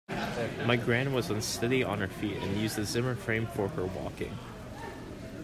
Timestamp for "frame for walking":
3.15-4.35